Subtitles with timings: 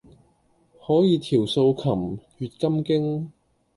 [0.79, 3.31] 可以調素琴，閱金經